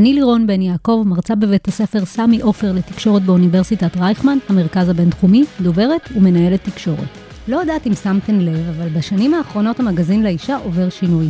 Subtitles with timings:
[0.00, 6.08] אני לירון בן יעקב, מרצה בבית הספר סמי עופר לתקשורת באוניברסיטת רייכמן, המרכז הבינתחומי, דוברת
[6.16, 7.08] ומנהלת תקשורת.
[7.48, 11.26] לא יודעת אם שמתם לב, אבל בשנים האחרונות המגזין לאישה עובר שינוי.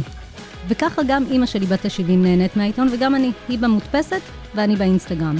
[0.68, 3.30] וככה גם אימא שלי בת ה-70 נהנית מהעיתון, וגם אני.
[3.48, 4.20] היא במודפסת
[4.54, 5.36] ואני באינסטגרם.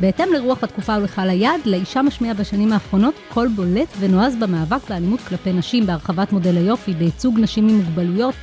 [0.00, 5.52] בהתאם לרוח התקופה ולקהל היעד, לאישה משמיע בשנים האחרונות קול בולט ונועז במאבק באלימות כלפי
[5.52, 8.34] נשים, בהרחבת מודל היופי, בייצוג נשים עם מוגבלויות,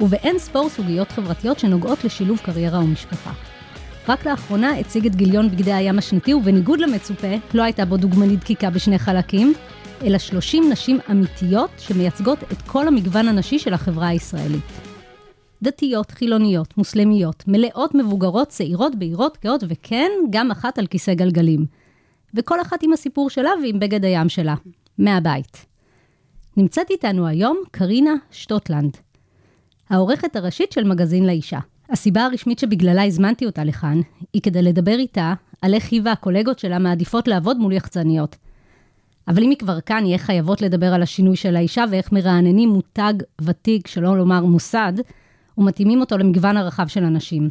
[0.00, 3.32] ובאין ספור סוגיות חברתיות שנוגעות לשילוב קריירה ומשפחה.
[4.08, 8.70] רק לאחרונה הציג את גיליון בגדי הים השנתי, ובניגוד למצופה, לא הייתה בו דוגמנית דקיקה
[8.70, 9.52] בשני חלקים,
[10.02, 14.64] אלא 30 נשים אמיתיות שמייצגות את כל המגוון הנשי של החברה הישראלית.
[15.62, 21.66] דתיות, חילוניות, מוסלמיות, מלאות מבוגרות, צעירות, בהירות, גאות, וכן, גם אחת על כיסא גלגלים.
[22.34, 24.54] וכל אחת עם הסיפור שלה ועם בגד הים שלה,
[24.98, 25.66] מהבית.
[26.56, 28.96] נמצאת איתנו היום קרינה שטוטלנד,
[29.90, 31.58] העורכת הראשית של מגזין לאישה.
[31.90, 34.00] הסיבה הרשמית שבגללה הזמנתי אותה לכאן,
[34.32, 38.36] היא כדי לדבר איתה על איך היא והקולגות שלה מעדיפות לעבוד מול יחצניות.
[39.28, 43.14] אבל אם היא כבר כאן, יהיה חייבות לדבר על השינוי של האישה ואיך מרעננים מותג
[43.40, 44.92] ותיק, שלא לומר מוסד,
[45.58, 47.50] ומתאימים אותו למגוון הרחב של אנשים.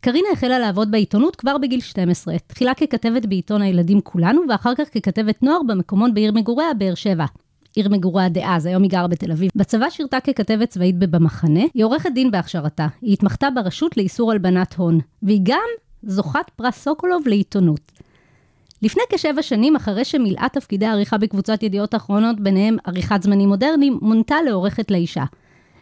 [0.00, 5.42] קרינה החלה לעבוד בעיתונות כבר בגיל 12, תחילה ככתבת בעיתון הילדים כולנו, ואחר כך ככתבת
[5.42, 7.24] נוער במקומות בעיר מגוריה, באר שבע.
[7.76, 9.50] עיר מגוריה דאז, היום היא גרה בתל אביב.
[9.56, 12.86] בצבא שירתה ככתבת צבאית ב"במחנה", היא עורכת דין בהכשרתה.
[13.02, 15.68] היא התמחתה ברשות לאיסור הלבנת הון, והיא גם
[16.02, 17.92] זוכת פרס סוקולוב לעיתונות.
[18.82, 24.36] לפני כשבע שנים, אחרי שמילאה תפקידי עריכה בקבוצת ידיעות אחרונות, ביניהם עריכת זמנים מודרניים, מונתה
[24.46, 25.24] לעורכת לאישה.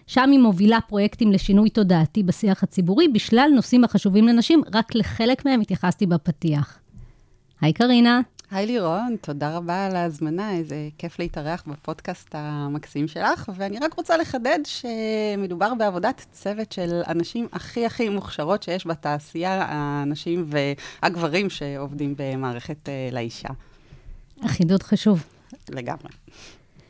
[0.06, 5.60] שם היא מובילה פרויקטים לשינוי תודעתי בשיח הציבורי בשלל נושאים החשובים לנשים, רק לחלק מהם
[5.60, 6.78] התייחסתי בפתיח.
[7.60, 8.20] היי קרינה.
[8.50, 14.16] היי לירון, תודה רבה על ההזמנה, איזה כיף להתארח בפודקאסט המקסים שלך, ואני רק רוצה
[14.16, 22.88] לחדד שמדובר בעבודת צוות של אנשים הכי הכי מוכשרות שיש בתעשייה, הנשים והגברים שעובדים במערכת
[22.88, 23.48] אה, לאישה.
[24.42, 25.24] החידוד חשוב.
[25.68, 26.08] לגמרי.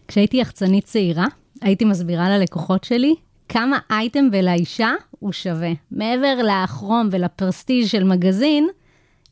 [0.09, 1.27] כשהייתי יחצנית צעירה,
[1.62, 3.15] הייתי מסבירה ללקוחות שלי
[3.48, 5.72] כמה אייטם בלאישה הוא שווה.
[5.91, 8.69] מעבר לאחרום ולפרסטיג' של מגזין,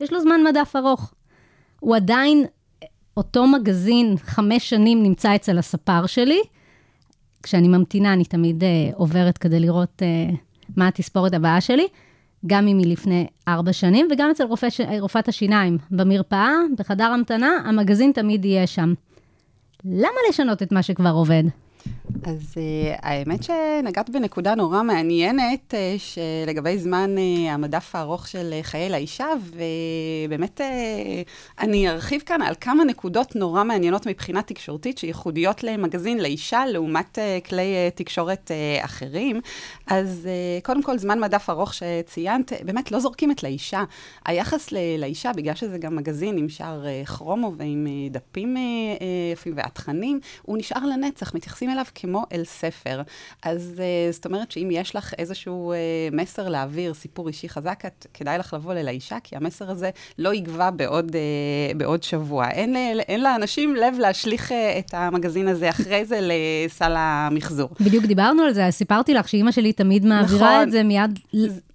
[0.01, 1.13] יש לו זמן מדף ארוך.
[1.81, 2.45] הוא עדיין,
[3.17, 6.41] אותו מגזין, חמש שנים נמצא אצל הספר שלי.
[7.43, 10.35] כשאני ממתינה, אני תמיד uh, עוברת כדי לראות uh,
[10.77, 11.87] מה התספורת הבאה שלי,
[12.47, 14.69] גם אם היא לפני ארבע שנים, וגם אצל רופא,
[15.01, 15.79] רופאת השיניים.
[15.91, 18.95] במרפאה, בחדר המתנה, המגזין תמיד יהיה שם.
[19.85, 21.45] למה לשנות את מה שכבר עובד?
[22.23, 28.65] אז uh, האמת שנגעת בנקודה נורא מעניינת, uh, שלגבי זמן uh, המדף הארוך של uh,
[28.65, 29.27] חיי לאישה,
[30.27, 30.65] ובאמת uh,
[31.61, 37.49] אני ארחיב כאן על כמה נקודות נורא מעניינות מבחינה תקשורתית, שייחודיות למגזין לאישה, לעומת uh,
[37.49, 39.41] כלי uh, תקשורת uh, אחרים.
[39.87, 40.29] אז
[40.61, 43.85] uh, קודם כל, זמן מדף ארוך שציינת, באמת לא זורקים את לאישה.
[44.27, 48.57] היחס ל- לאישה, בגלל שזה גם מגזין עם שער uh, כרומו ועם uh, דפים
[49.33, 53.03] יפים uh, והתכנים, הוא נשאר לנצח, מתייחסים אליו כמו אל ספר.
[53.43, 58.07] אז uh, זאת אומרת שאם יש לך איזשהו uh, מסר להעביר, סיפור אישי חזק, את,
[58.15, 62.51] כדאי לך לבוא לאישה, כי המסר הזה לא יגבה בעוד, uh, בעוד שבוע.
[62.51, 67.69] אין, אין לאנשים לב להשליך uh, את המגזין הזה אחרי זה לסל המחזור.
[67.81, 70.63] בדיוק דיברנו על זה, סיפרתי לך שאימא שלי תמיד מעבירה נכון.
[70.63, 71.19] את זה מיד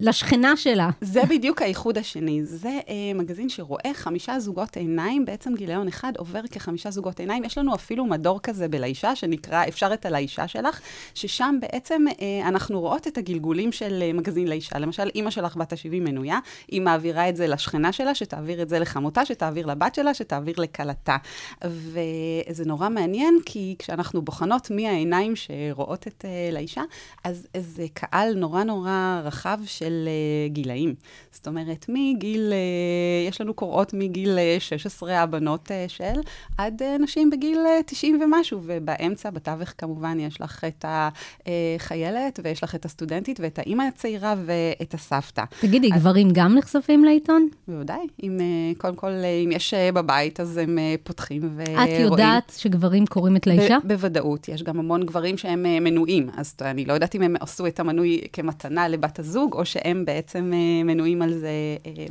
[0.00, 0.90] לשכנה שלה.
[1.00, 2.44] זה בדיוק הייחוד השני.
[2.44, 7.44] זה uh, מגזין שרואה חמישה זוגות עיניים, בעצם גיליון אחד עובר כחמישה זוגות עיניים.
[7.44, 10.80] יש לנו אפילו מדור כזה בלאישה, שנקרא אפשר את הלאישה שלך,
[11.14, 14.78] ששם בעצם אה, אנחנו רואות את הגלגולים של אה, מגזין לאישה.
[14.78, 16.38] למשל, אימא שלך בת ה-70 מנויה,
[16.68, 21.16] היא מעבירה את זה לשכנה שלה, שתעביר את זה לחמותה, שתעביר לבת שלה, שתעביר לכלתה.
[21.64, 26.82] וזה נורא מעניין, כי כשאנחנו בוחנות מי העיניים שרואות את אה, לאישה,
[27.24, 30.94] אז זה קהל נורא נורא רחב של אה, גילאים.
[31.32, 36.20] זאת אומרת, מגיל, אה, יש לנו קוראות מגיל אה, 16, הבנות אה, של,
[36.58, 40.04] עד אה, נשים בגיל אה, 90 ומשהו, ובאמצע, בתווך כמובן.
[40.04, 45.44] כמובן יש לך את החיילת, ויש לך את הסטודנטית, ואת האימא הצעירה, ואת הסבתא.
[45.60, 47.48] תגידי, גברים גם נחשפים לעיתון?
[47.68, 48.06] בוודאי.
[48.22, 51.78] אם, אה, קודם כל, אה, אם יש אה, בבית, אז הם פותחים ורואים.
[51.78, 53.78] את יודעת שגברים קוראים את לאישה?
[53.84, 54.48] ב- בוודאות.
[54.48, 58.20] יש גם המון גברים שהם מנויים, אז אני לא יודעת אם הם עשו את המנוי
[58.32, 60.52] כמתנה לבת הזוג, או שהם בעצם
[60.84, 61.50] מנויים על זה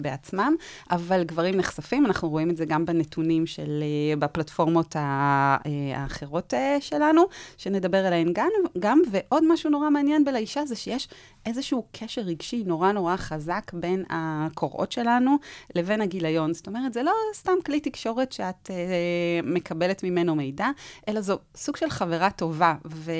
[0.01, 0.55] בעצמם,
[0.91, 3.83] אבל גברים נחשפים, אנחנו רואים את זה גם בנתונים של,
[4.19, 7.21] בפלטפורמות האחרות שלנו,
[7.57, 11.07] שנדבר עליהן גם, גם, ועוד משהו נורא מעניין בלאישה זה שיש
[11.45, 15.37] איזשהו קשר רגשי נורא נורא חזק בין הקוראות שלנו
[15.75, 16.53] לבין הגיליון.
[16.53, 18.75] זאת אומרת, זה לא סתם כלי תקשורת שאת אה,
[19.43, 20.67] מקבלת ממנו מידע,
[21.07, 23.11] אלא זו סוג של חברה טובה, ו...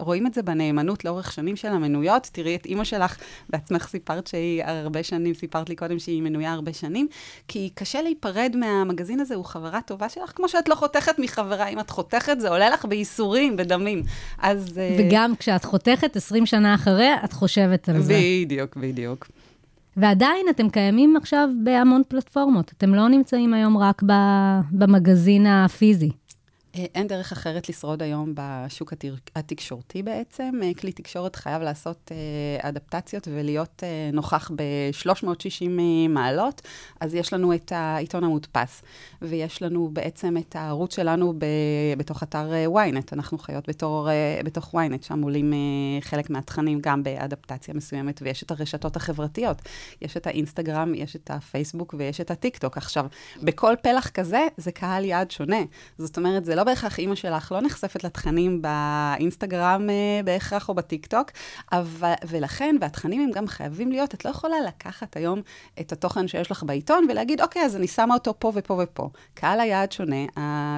[0.00, 2.28] ורואים את זה בנאמנות לאורך שנים של המנויות.
[2.32, 3.16] תראי את אימא שלך,
[3.50, 7.06] בעצמך סיפרת שהיא הרבה שנים, סיפרת לי קודם שהיא מנויה הרבה שנים,
[7.48, 11.80] כי קשה להיפרד מהמגזין הזה, הוא חברה טובה שלך, כמו שאת לא חותכת מחברה, אם
[11.80, 14.02] את חותכת זה עולה לך בייסורים, בדמים.
[14.38, 14.78] אז...
[14.78, 18.14] אה, וגם כשאת חותכת 20 שנה אחרי, את חושבת על זה.
[18.44, 19.28] בדיוק, בדיוק.
[19.96, 22.72] ועדיין אתם קיימים עכשיו בהמון פלטפורמות.
[22.78, 26.10] אתם לא נמצאים היום רק ב- במגזין הפיזי.
[26.76, 28.92] אה, אין דרך אחרת לשרוד היום בשוק
[29.36, 30.60] התקשורתי בעצם.
[30.62, 33.82] אה, כלי תקשורת חייב לעשות אה, אדפטציות ולהיות
[34.12, 35.68] נוכח ב-360
[36.08, 36.62] מעלות.
[37.00, 38.82] אז יש לנו את העיתון המודפס,
[39.22, 43.08] ויש לנו בעצם את הערוץ שלנו ב- בתוך אתר ynet.
[43.12, 44.08] אנחנו חיות בתור,
[44.44, 45.52] בתוך ynet, שם עולים
[46.00, 49.62] חלק מהתכנים גם באדפטציה מסוימת, ויש את הרשתות החברתיות.
[50.02, 52.76] יש את האינסטגרם, יש את הפייסבוק ויש את הטיקטוק.
[52.76, 53.06] עכשיו,
[53.42, 55.62] בכל פלח כזה, זה קהל יעד שונה.
[55.98, 61.30] זאת אומרת, זה לא בהכרח אימא שלך לא נחשפת לתכנים באינסטגרם אה, בהכרח או בטיקטוק,
[61.72, 65.40] אבל, ולכן, והתכנים הם גם חייבים להיות, את לא יכולה לקחת היום
[65.80, 69.08] את התוכן שיש לך בעיתון ולהגיד, אוקיי, אז אני שמה אותו פה ופה ופה.
[69.34, 70.16] קהל היעד שונה,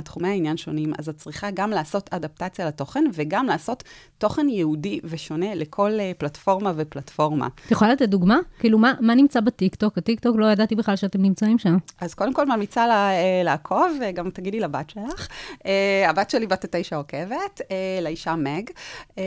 [0.04, 3.84] תחומי העניין שונים, אז את צריכה גם לעשות אדפטציה לתוכן וגם לעשות
[4.18, 7.48] תוכן ייעודי ושונה לכל אה, פלטפורמה ופלטפורמה.
[7.66, 8.38] את יכולה לתת דוגמה?
[8.58, 9.98] כאילו, מה, מה נמצא בטיקטוק?
[9.98, 11.76] הטיקטוק, לא ידעתי בכלל שאתם נמצאים שם.
[12.00, 15.28] אז קודם כל ממליצה לה, אה, לעקוב, וגם תגידי לבת שלך.
[15.76, 18.70] אה, הבת שלי בת התשע עוקבת, אה, לאישה מג.
[19.18, 19.24] אה,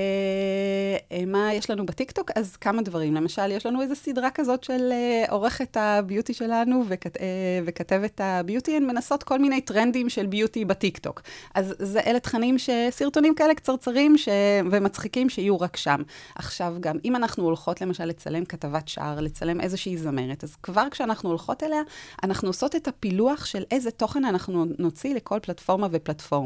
[1.12, 2.32] אה, מה יש לנו בטיקטוק?
[2.36, 3.16] אז כמה דברים.
[3.16, 7.26] למשל, יש לנו איזו סדרה כזאת של אה, עורכת הביוטי שלנו וכת, אה,
[7.66, 11.22] וכתבת הביוטי, הן מנסות כל מיני טרנדים של ביוטי בטיקטוק.
[11.56, 14.30] אז זה אלה תכנים, ש- סרטונים כאלה קצרצרים ש,
[14.72, 16.02] ומצחיקים שיהיו רק שם.
[16.36, 21.30] עכשיו, גם אם אנחנו הולכות למשל לצלם כתבת שער, לצלם איזושהי זמרת, אז כבר כשאנחנו
[21.30, 21.82] הולכות אליה,
[22.24, 26.39] אנחנו עושות את הפילוח של איזה תוכן אנחנו נוציא לכל פלטפורמה ופלטפורמה.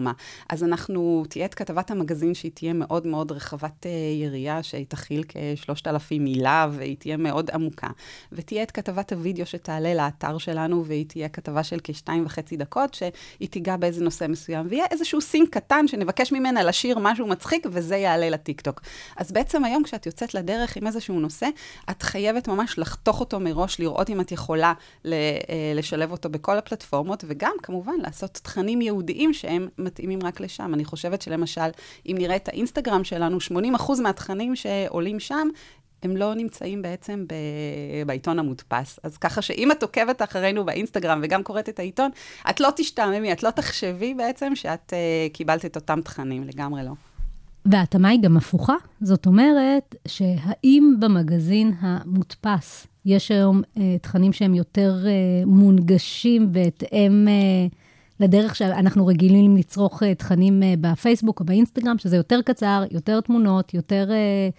[0.50, 3.88] אז אנחנו, תהיה את כתבת המגזין שהיא תהיה מאוד מאוד רחבת uh,
[4.22, 7.88] יריעה, שהיא תכיל כ-3,000 מילה והיא תהיה מאוד עמוקה.
[8.31, 13.50] ותהיה את כתבת הוידאו שתעלה לאתר שלנו, והיא תהיה כתבה של כשתיים וחצי דקות, שהיא
[13.50, 18.30] תיגע באיזה נושא מסוים, ויהיה איזשהו סינק קטן שנבקש ממנה לשיר משהו מצחיק, וזה יעלה
[18.30, 18.81] לטיקטוק.
[19.18, 21.48] אז בעצם היום כשאת יוצאת לדרך עם איזשהו נושא,
[21.89, 24.74] את חייבת ממש לחתוך אותו מראש, לראות אם את יכולה
[25.06, 25.12] אה,
[25.75, 30.74] לשלב אותו בכל הפלטפורמות, וגם כמובן לעשות תכנים ייעודיים שהם מתאימים רק לשם.
[30.74, 31.70] אני חושבת שלמשל,
[32.06, 35.48] אם נראה את האינסטגרם שלנו, 80% מהתכנים שעולים שם,
[36.04, 37.34] הם לא נמצאים בעצם ב...
[38.06, 39.00] בעיתון המודפס.
[39.04, 42.12] אז ככה שאם את עוקבת אחרינו באינסטגרם וגם קוראת את העיתון,
[42.50, 46.92] את לא תשתעממי, את לא תחשבי בעצם שאת uh, קיבלת את אותם תכנים, לגמרי לא.
[47.66, 48.76] וההתאמה היא גם הפוכה.
[49.02, 55.12] זאת אומרת, שהאם במגזין המודפס יש היום אה, תכנים שהם יותר אה,
[55.46, 57.68] מונגשים בהתאם אה,
[58.19, 63.74] לדרך שאנחנו רגילים לצרוך אה, תכנים אה, בפייסבוק או באינסטגרם, שזה יותר קצר, יותר תמונות,
[63.74, 64.50] יותר אה,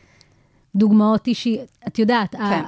[0.77, 1.79] דוגמאות אישיות.
[1.89, 2.63] את יודעת, כן.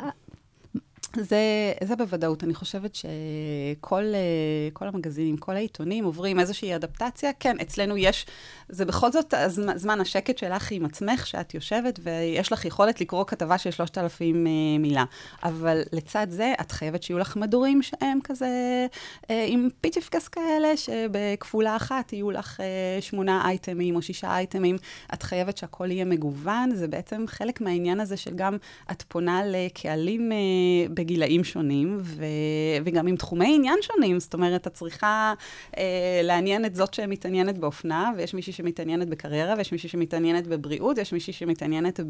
[1.22, 2.44] זה, זה בוודאות.
[2.44, 7.30] אני חושבת שכל אה, כל המגזינים, כל העיתונים עוברים איזושהי אדפטציה.
[7.40, 8.26] כן, אצלנו יש,
[8.68, 13.24] זה בכל זאת הזמן, זמן השקט שלך עם עצמך, שאת יושבת ויש לך יכולת לקרוא
[13.24, 15.04] כתבה של 3,000 אה, מילה.
[15.42, 18.86] אבל לצד זה, את חייבת שיהיו לך מדורים שהם כזה,
[19.30, 22.60] אה, עם פיצ'פקס כאלה, שבכפולה אחת יהיו לך
[23.00, 24.76] שמונה אייטמים או שישה אייטמים.
[25.14, 26.74] את חייבת שהכל יהיה מגוון.
[26.74, 28.56] זה בעצם חלק מהעניין הזה של גם
[28.90, 30.32] את פונה לקהלים
[31.06, 32.24] בגילאים שונים, ו...
[32.84, 34.20] וגם עם תחומי עניין שונים.
[34.20, 35.34] זאת אומרת, את צריכה
[35.78, 41.12] אה, לעניין את זאת שמתעניינת באופנה, ויש מישהי שמתעניינת בקריירה, ויש מישהי שמתעניינת בבריאות, ויש
[41.12, 42.00] מישהי שמתעניינת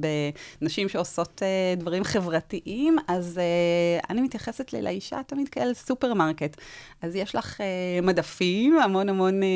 [0.61, 6.61] בנשים שעושות אה, דברים חברתיים, אז אה, אני מתייחסת ל- לאישה תמיד כאל סופרמרקט.
[7.03, 9.49] אז יש לך אה, מדפים, המון המון, אה,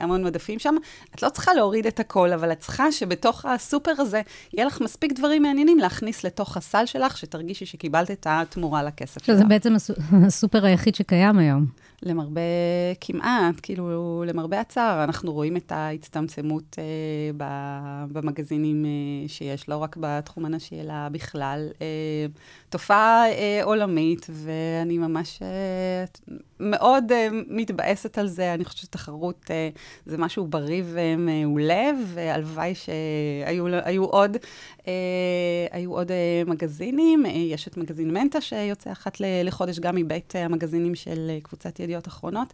[0.00, 0.74] המון מדפים שם.
[1.14, 4.20] את לא צריכה להוריד את הכל, אבל את צריכה שבתוך הסופר הזה
[4.52, 8.26] יהיה לך מספיק דברים מעניינים להכניס לתוך הסל שלך, שתרגישי שקיבלת את
[8.60, 9.48] התמורה לכסף שזה שלך.
[9.48, 9.94] בעצם הסו-
[10.26, 11.66] הסופר היחיד שקיים היום.
[12.02, 12.40] למרבה,
[13.00, 16.84] כמעט, כאילו, למרבה הצער, אנחנו רואים את ההצטמצמות אה,
[17.36, 21.68] ב- במגזינים אה, שיש, לא רק בתחום הנשי, אלא בכלל.
[21.82, 22.26] אה,
[22.70, 26.04] תופעה אה, עולמית, ואני ממש אה,
[26.60, 28.54] מאוד אה, מתבאסת על זה.
[28.54, 29.68] אני חושבת שתחרות אה,
[30.06, 34.36] זה משהו בריא ומעולה, והלוואי שהיו היו עוד,
[34.88, 34.92] אה,
[35.70, 37.26] היו עוד אה, מגזינים.
[37.26, 42.08] אה, יש את מגזין מנטה שיוצא אחת לחודש, גם מבית המגזינים של אה, קבוצת ידיעות
[42.08, 42.52] אחרונות.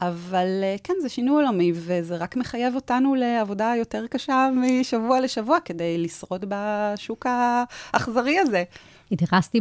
[0.00, 5.58] אבל אה, כן, זה שינוי עולמי, וזה רק מחייב אותנו לעבודה יותר קשה משבוע לשבוע
[5.64, 8.64] כדי לשרוד בשוק האכזרי הזה.
[9.12, 9.60] התייחסתי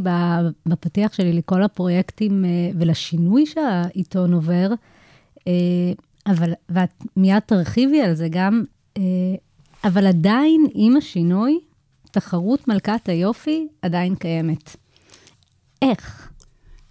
[0.65, 2.49] בפתיח שלי לכל הפרויקטים אה,
[2.79, 4.69] ולשינוי שהעיתון עובר,
[5.47, 5.53] אה,
[6.27, 8.63] אבל, ואת מיד תרחיבי על זה גם,
[9.83, 11.59] אבל עדיין עם השינוי,
[12.11, 14.75] תחרות מלכת היופי עדיין קיימת.
[15.81, 16.32] איך?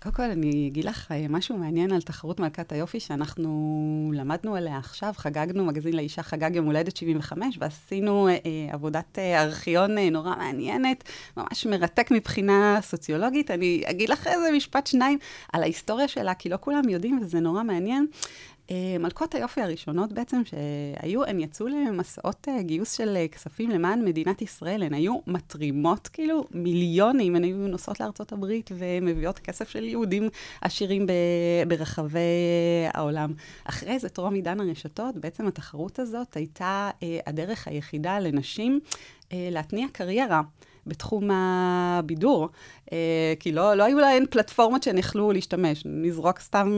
[0.02, 4.78] קודם כל, אני אגיד לך אה, משהו מעניין על תחרות מלכת היופי, שאנחנו למדנו עליה
[4.78, 10.10] עכשיו, חגגנו, מגזין לאישה חגג יום הולדת 75, ועשינו אה, אה, עבודת אה, ארכיון אה,
[10.10, 11.04] נורא מעניינת,
[11.36, 13.50] ממש מרתק מבחינה סוציולוגית.
[13.50, 15.18] אני אגיד לך איזה משפט שניים
[15.52, 18.06] על ההיסטוריה שלה, כי לא כולם יודעים, וזה נורא מעניין.
[18.70, 24.04] אה, מלכות היופי הראשונות בעצם שהיו, הן יצאו למסעות אה, גיוס של אה, כספים למען
[24.04, 24.82] מדינת ישראל.
[24.82, 30.28] הן היו מתרימות כאילו מיליונים, הן היו נוסעות לארצות הברית ומביאות כסף של יהודים
[30.60, 31.06] עשירים
[31.68, 32.18] ברחבי
[32.94, 33.32] העולם.
[33.64, 36.90] אחרי זה, טרום עידן הרשתות, בעצם התחרות הזאת הייתה
[37.26, 38.80] הדרך היחידה לנשים
[39.32, 40.42] להתניע קריירה.
[40.86, 42.48] בתחום הבידור,
[42.92, 45.82] אה, כי לא, לא היו להן פלטפורמות שהן יכלו להשתמש.
[45.84, 46.68] נזרוק סתם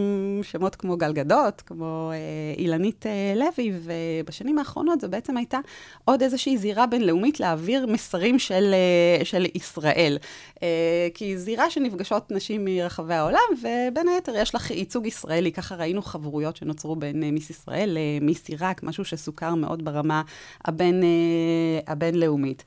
[0.42, 2.18] שמות כמו גלגדות, כמו אה,
[2.58, 5.58] אילנית אה, לוי, ובשנים האחרונות זו בעצם הייתה
[6.04, 10.18] עוד איזושהי זירה בינלאומית להעביר מסרים של, אה, של ישראל.
[10.62, 16.02] אה, כי זירה שנפגשות נשים מרחבי העולם, ובין היתר יש לך ייצוג ישראלי, ככה ראינו
[16.02, 20.22] חברויות שנוצרו בין אה, מיס ישראל למיס עיראק, משהו שסוכר מאוד ברמה
[20.64, 22.64] הבין, אה, הבינלאומית.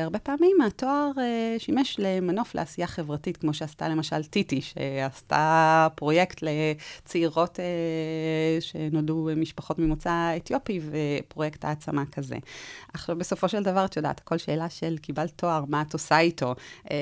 [0.00, 7.60] והרבה פעמים התואר אה, שימש למנוף לעשייה חברתית, כמו שעשתה למשל טיטי, שעשתה פרויקט לצעירות
[7.60, 12.36] אה, שנולדו משפחות ממוצא אתיופי, ופרויקט העצמה כזה.
[12.94, 16.54] עכשיו, בסופו של דבר, את יודעת, הכל שאלה של קיבלת תואר, מה את עושה איתו,
[16.90, 16.96] אה,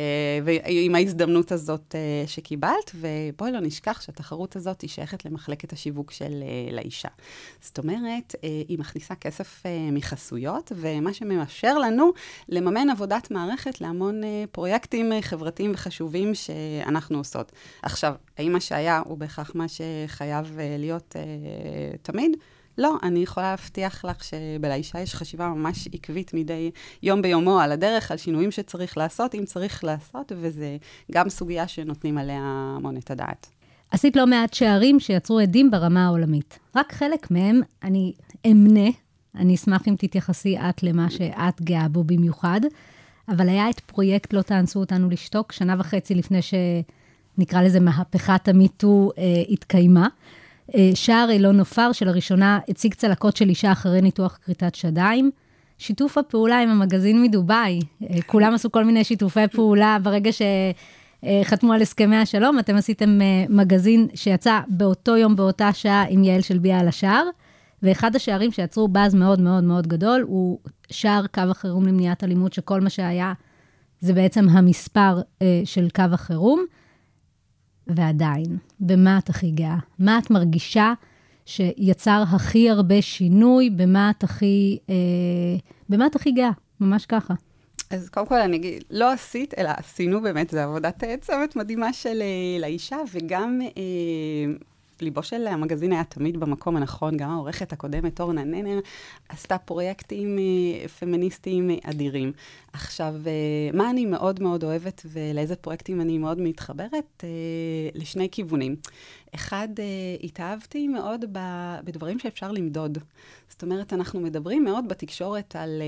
[0.45, 6.43] ועם ההזדמנות הזאת אה, שקיבלת, ובואי לא נשכח שהתחרות הזאת היא שייכת למחלקת השיווק של
[6.43, 7.09] אה, לאישה.
[7.61, 12.13] זאת אומרת, אה, היא מכניסה כסף אה, מחסויות, ומה שמאפשר לנו
[12.49, 17.53] לממן עבודת מערכת להמון אה, פרויקטים אה, חברתיים וחשובים שאנחנו עושות.
[17.83, 21.23] עכשיו, האם מה שהיה הוא בהכרח מה שחייב אה, להיות אה,
[22.03, 22.37] תמיד?
[22.79, 26.71] לא, אני יכולה להבטיח לך שבלאישה יש חשיבה ממש עקבית מדי
[27.03, 30.77] יום ביומו על הדרך, על שינויים שצריך לעשות, אם צריך לעשות, וזה
[31.13, 33.47] גם סוגיה שנותנים עליה המון את הדעת.
[33.91, 36.59] עשית לא מעט שערים שיצרו עדים ברמה העולמית.
[36.77, 38.13] רק חלק מהם אני
[38.47, 38.91] אמנה,
[39.35, 42.61] אני אשמח אם תתייחסי את למה שאת גאה בו במיוחד,
[43.29, 49.11] אבל היה את פרויקט לא תאנסו אותנו לשתוק, שנה וחצי לפני שנקרא לזה מהפכת המיטו
[49.19, 50.09] אה, התקיימה.
[50.75, 55.31] אה, שער אילון נופר שלראשונה הציג צלקות של אישה אחרי ניתוח כריתת שדיים.
[55.79, 61.83] שיתוף הפעולה עם המגזין מדובאי, אה, כולם עשו כל מיני שיתופי פעולה ברגע שחתמו על
[61.83, 66.89] הסכמי השלום, אתם עשיתם אה, מגזין שיצא באותו יום, באותה שעה, עם יעל שלביה על
[66.89, 67.29] השער,
[67.83, 70.59] ואחד השערים שיצרו באז מאוד מאוד מאוד גדול, הוא
[70.91, 73.33] שער קו החירום למניעת אלימות, שכל מה שהיה
[74.01, 76.65] זה בעצם המספר אה, של קו החירום.
[77.87, 79.77] ועדיין, במה את הכי גאה?
[79.99, 80.93] מה את מרגישה
[81.47, 83.71] שיצר הכי הרבה שינוי?
[83.71, 84.95] במה את הכי, אה,
[85.89, 86.51] במה את הכי גאה?
[86.81, 87.35] ממש ככה.
[87.91, 92.23] אז קודם כל אני אגיד, לא עשית, אלא עשינו באמת, זו עבודת צוות מדהימה של
[92.23, 94.53] אה, לאישה, וגם אה,
[95.03, 98.81] ליבו של המגזין היה תמיד במקום הנכון, גם העורכת הקודמת, אורנה ננר,
[99.29, 102.33] עשתה פרויקטים אה, פמיניסטיים אדירים.
[102.73, 107.25] עכשיו, אה, מה אני מאוד מאוד אוהבת ולאיזה פרויקטים אני מאוד מתחברת?
[107.25, 107.29] אה,
[107.95, 108.77] לשני כיוונים.
[109.35, 109.85] אחד, אה,
[110.23, 111.25] התאהבתי מאוד
[111.85, 112.99] בדברים שאפשר למדוד.
[113.49, 115.83] זאת אומרת, אנחנו מדברים מאוד בתקשורת על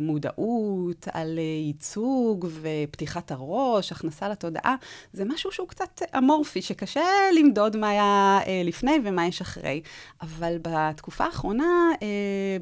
[0.00, 4.76] מודעות, על ייצוג ופתיחת הראש, הכנסה לתודעה.
[5.12, 7.02] זה משהו שהוא קצת אמורפי, שקשה
[7.38, 9.82] למדוד מה היה לפני ומה יש אחרי.
[10.22, 11.64] אבל בתקופה האחרונה,
[12.02, 12.06] אה,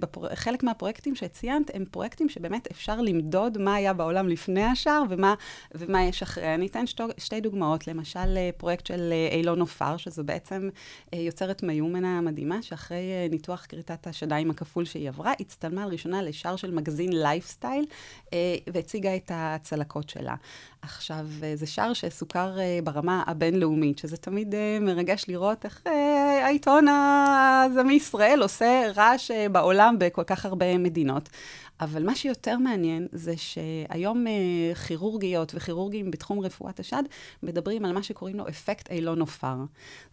[0.01, 0.35] בפר...
[0.35, 5.35] חלק מהפרויקטים שציינת, הם פרויקטים שבאמת אפשר למדוד מה היה בעולם לפני השער ומה,
[5.75, 6.55] ומה יש אחרי.
[6.55, 7.87] אני אתן שתי, שתי דוגמאות.
[7.87, 10.69] למשל, אה, פרויקט של אה, אילון עופר, שזו זו בעצם
[11.15, 16.57] אה, יוצרת מיומנה מדהימה, שאחרי אה, ניתוח כריתת השדיים הכפול שהיא עברה, הצטלמה לראשונה לשער
[16.57, 17.85] של מגזין לייפסטייל,
[18.33, 20.35] אה, והציגה את הצלקות שלה.
[20.83, 25.83] עכשיו, אה, זה שער שסוכר אה, ברמה הבינלאומית, שזה תמיד אה, מרגש לראות איך
[26.43, 31.29] העיתון הזה מישראל עושה רעש בעולם בכל כך הרבה מדינות.
[31.83, 34.33] אבל מה שיותר מעניין זה שהיום אה,
[34.75, 37.03] כירורגיות וכירורגים בתחום רפואת השד
[37.43, 39.55] מדברים על מה שקוראים לו אפקט אילון עופר.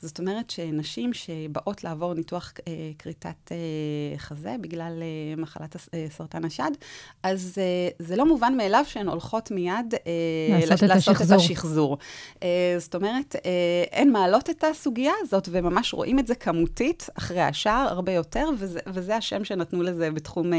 [0.02, 3.58] זאת אומרת שנשים שבאות לעבור ניתוח אה, כריתת אה,
[4.18, 4.94] חזה בגלל
[5.38, 5.76] מחלת
[6.10, 6.72] סרטן השד,
[7.24, 7.58] אז
[8.00, 9.94] זה לא מובן מאליו שהן הולכות מיד
[10.50, 11.38] לעשות לש- את לעשות את השחזור.
[11.38, 11.98] השחזור.
[12.44, 13.36] אה, זאת אומרת,
[13.92, 18.80] הן מעלות את הסוגיה הזאת, וממש רואים את זה כמותית אחרי השער הרבה יותר, וזה,
[18.88, 20.52] וזה השם שנתנו לזה בתחום,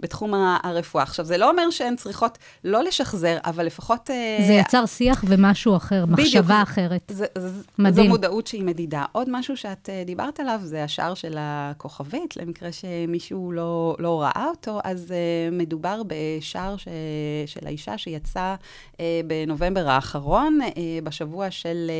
[0.00, 1.02] בתחום ה- הרפואה.
[1.02, 4.10] עכשיו, זה לא אומר שהן צריכות לא לשחזר, אבל לפחות...
[4.10, 7.12] אה, זה יצר שיח ומשהו אחר, בדיוק, מחשבה זה- אחרת.
[7.14, 8.06] זה, זה, מדהים.
[8.06, 9.04] זו מודעות שהיא מדידה.
[9.12, 14.46] עוד משהו שאת uh, דיברת עליו, זה השער של הכוכבית, למקרה שמישהו לא, לא ראה
[14.50, 16.88] אותו, אז uh, מדובר בשער ש,
[17.46, 18.54] של האישה שיצא
[19.26, 20.58] בנובמבר האחרון,
[21.04, 21.90] בשבוע של,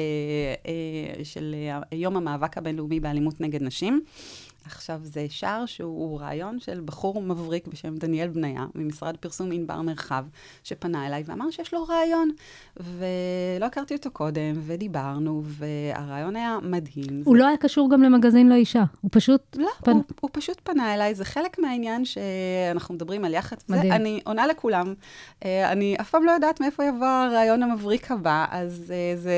[1.25, 1.55] של
[1.93, 4.03] יום המאבק הבינלאומי באלימות נגד נשים.
[4.67, 10.25] עכשיו, זה שער שהוא רעיון של בחור מבריק בשם דניאל בניה, ממשרד פרסום ענבר מרחב,
[10.65, 12.31] שפנה אליי ואמר שיש לו רעיון.
[12.77, 17.23] ולא הכרתי אותו קודם, ודיברנו, והרעיון היה מדהים.
[17.25, 19.57] הוא לא היה קשור גם למגזין לאישה, הוא פשוט...
[19.59, 23.65] לא, פן- הוא, הוא פשוט פנה אליי, זה חלק מהעניין שאנחנו מדברים על יח"צ.
[23.69, 23.89] מדהים.
[23.91, 24.95] זה, אני עונה לכולם.
[25.45, 29.35] אה, אני אף פעם לא יודעת מאיפה יבוא הרעיון המבריק הבא, אז אה, זה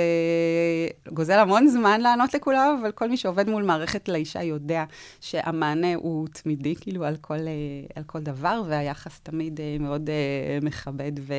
[1.12, 4.84] גוזל המון זמן לענות לכולם, אבל כל מי שעובד מול מערכת לאישה יודע
[5.20, 10.58] שהמענה הוא תמידי, כאילו, על כל, אה, על כל דבר, והיחס תמיד אה, מאוד אה,
[10.62, 11.34] מכבד ו,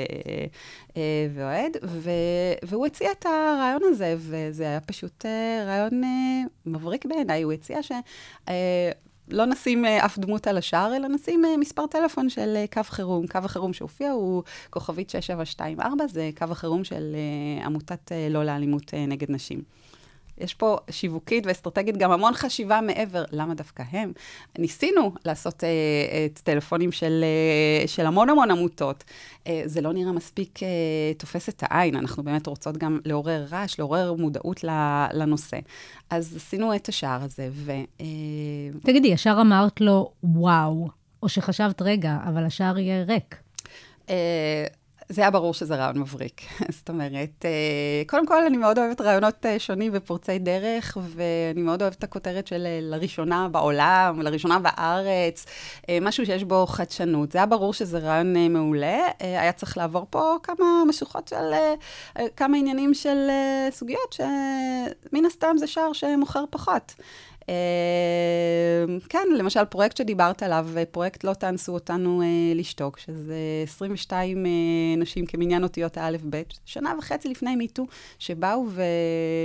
[1.33, 1.77] ואוהד.
[1.83, 2.09] ו,
[2.63, 5.25] והוא הציע את הרעיון הזה, וזה היה פשוט
[5.65, 6.01] רעיון
[6.65, 7.41] מבריק בעיניי.
[7.41, 7.91] הוא הציע ש...
[9.27, 13.27] לא נשים אף דמות על השער, אלא נשים מספר טלפון של קו חירום.
[13.27, 17.15] קו החירום שהופיע הוא כוכבית 6724, זה קו החירום של
[17.65, 19.61] עמותת לא לאלימות נגד נשים.
[20.37, 24.11] יש פה שיווקית ואסטרטגית גם המון חשיבה מעבר, למה דווקא הם?
[24.57, 25.69] ניסינו לעשות אה,
[26.25, 29.03] את טלפונים של, אה, של המון המון עמותות.
[29.47, 30.67] אה, זה לא נראה מספיק אה,
[31.17, 34.63] תופס את העין, אנחנו באמת רוצות גם לעורר רעש, לעורר מודעות
[35.13, 35.57] לנושא.
[36.09, 37.71] אז עשינו את השער הזה, ו...
[38.01, 38.05] אה,
[38.83, 40.89] תגידי, ישר אמרת לו, וואו,
[41.23, 43.35] או שחשבת, רגע, אבל השער יהיה ריק.
[44.09, 44.65] אה,
[45.09, 46.41] זה היה ברור שזה רעיון מבריק.
[46.77, 51.81] זאת אומרת, אה, קודם כל, אני מאוד אוהבת רעיונות אה, שונים ופורצי דרך, ואני מאוד
[51.81, 55.45] אוהבת את הכותרת של אה, לראשונה בעולם, לראשונה בארץ,
[56.01, 57.31] משהו שיש בו חדשנות.
[57.31, 59.07] זה היה ברור שזה רעיון מעולה.
[59.19, 61.53] היה צריך לעבור פה כמה משוכות של,
[62.35, 63.29] כמה עניינים של
[63.71, 66.93] סוגיות, שמן הסתם זה שער שמוכר פחות.
[67.49, 74.51] אה, כן, למשל, פרויקט שדיברת עליו, פרויקט לא תאנסו אותנו אה, לשתוק, שזה 22 אה,
[74.97, 77.85] נשים כמניין אותיות האלף-בית, שנה וחצי לפני מיטו,
[78.19, 78.65] שבאו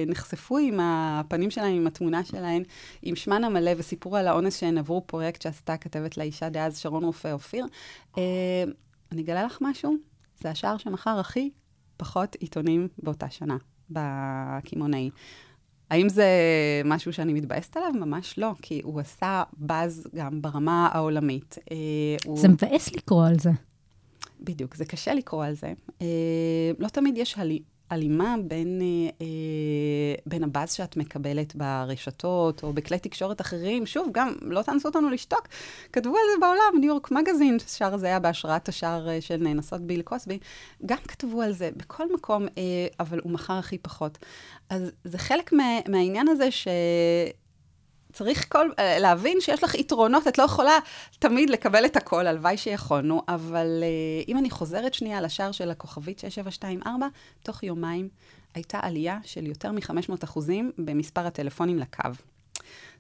[0.06, 2.62] ונחשפו עם הפנים שלהם, עם התמונה שלהן,
[3.02, 7.32] עם שמן המלא, וסיפרו על האונס שהן עברו, פרויקט שעשתה כתבת לאישה דאז שרון רופא
[7.32, 7.66] אופיר.
[9.12, 9.94] אני אגלה לך משהו,
[10.40, 11.50] זה השער שמכר הכי
[11.96, 13.56] פחות עיתונים באותה שנה,
[13.90, 15.10] בקמעונאי.
[15.90, 16.26] האם זה
[16.84, 17.92] משהו שאני מתבאסת עליו?
[17.94, 21.58] ממש לא, כי הוא עשה באז גם ברמה העולמית.
[21.70, 21.76] אה,
[22.24, 22.38] הוא...
[22.38, 23.50] זה מבאס לקרוא על זה.
[24.40, 25.72] בדיוק, זה קשה לקרוא על זה.
[26.02, 26.06] אה,
[26.78, 32.98] לא תמיד יש הלי, הלימה בין, אה, אה, בין הבאז שאת מקבלת ברשתות או בכלי
[32.98, 33.86] תקשורת אחרים.
[33.86, 35.48] שוב, גם לא תאנסו אותנו לשתוק.
[35.92, 39.80] כתבו על זה בעולם, ניו יורק מגזין, השער הזה היה בהשראת השער אה, של נאנסות
[39.80, 40.38] ביל קוסבי.
[40.86, 44.18] גם כתבו על זה בכל מקום, אה, אבל הוא מכר הכי פחות.
[44.70, 46.68] אז זה חלק מה, מהעניין הזה ש...
[48.18, 50.78] צריך כל, אה, להבין שיש לך יתרונות, את לא יכולה
[51.18, 56.18] תמיד לקבל את הכל, הלוואי שיכולנו, אבל אה, אם אני חוזרת שנייה לשער של הכוכבית
[56.18, 57.06] 6724,
[57.42, 58.08] תוך יומיים
[58.54, 62.08] הייתה עלייה של יותר מ-500 אחוזים במספר הטלפונים לקו.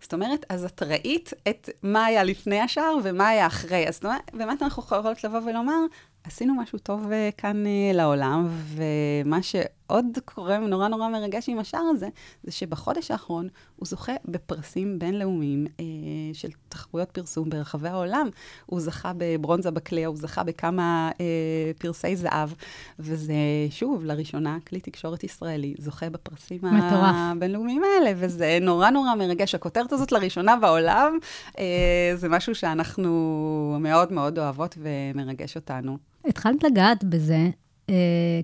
[0.02, 3.88] זאת אומרת, אז את ראית את מה היה לפני השער ומה היה אחרי.
[3.88, 4.00] אז
[4.32, 5.78] באמת אנחנו יכולות לבוא ולומר,
[6.24, 9.42] עשינו משהו טוב אה, כאן לעולם, ומה
[9.88, 12.08] שעוד קורה נורא נורא מרגש עם השער הזה,
[12.42, 15.84] זה שבחודש האחרון הוא זוכה בפרסים בינלאומיים אה,
[16.32, 18.28] של תחרויות פרסום ברחבי העולם.
[18.66, 22.50] הוא זכה בברונזה בקליע, הוא זכה בכמה אה, פרסי זהב,
[22.98, 23.34] וזה,
[23.70, 27.14] שוב, לראשונה, כלי תקשורת ישראלי זוכה בפרסים מטורף.
[27.14, 29.54] הבינלאומיים האלה, וזה נורא נורא מרגש.
[29.54, 31.18] הכותרת הזאת לראשונה בעולם,
[31.58, 35.98] אה, זה משהו שאנחנו מאוד מאוד אוהבות ומרגש אותנו.
[36.24, 37.48] התחלת לגעת בזה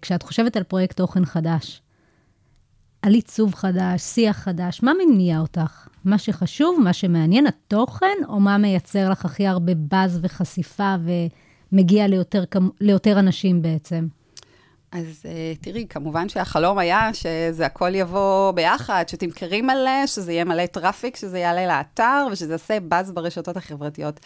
[0.02, 1.82] כשאת חושבת על פרויקט תוכן חדש.
[3.02, 5.88] על עיצוב חדש, שיח חדש, מה מניע אותך?
[6.04, 10.94] מה שחשוב, מה שמעניין, התוכן, או מה מייצר לך הכי הרבה באז וחשיפה
[11.72, 12.44] ומגיע ליותר,
[12.80, 14.06] ליותר אנשים בעצם?
[14.92, 20.66] אז uh, תראי, כמובן שהחלום היה שזה הכל יבוא ביחד, שתמכרי מלא, שזה יהיה מלא
[20.66, 24.20] traffic, שזה יעלה לאתר, ושזה יעשה באז ברשתות החברתיות.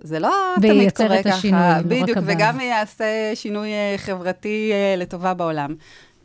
[0.00, 1.34] זה לא תמיד וייצר קורה את ככה.
[1.34, 2.36] השינוי, לא רק בדיוק, הבאז.
[2.36, 5.74] וגם יעשה שינוי אה, חברתי אה, לטובה בעולם.